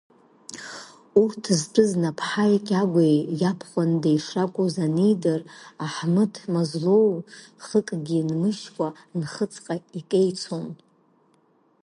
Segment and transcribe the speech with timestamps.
[1.21, 3.03] Урҭ, зтәыз наԥҳааи Кьагәа
[3.41, 5.41] иабхәындеи шракәыз анидыр,
[5.85, 7.11] Аҳмыҭ Мазлоу,
[7.65, 8.87] хыкгьы нмыжькәа,
[9.19, 10.65] Нхыҵҟа икеицон.